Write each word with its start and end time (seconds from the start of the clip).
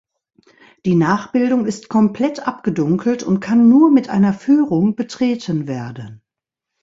Die 0.83 0.95
Nachbildung 0.95 1.67
ist 1.67 1.87
komplett 1.87 2.47
abgedunkelt 2.47 3.21
und 3.21 3.39
kann 3.39 3.69
nur 3.69 3.91
mit 3.91 4.09
einer 4.09 4.33
Führung 4.33 4.95
betreten 4.95 5.67
werden. 5.67 6.23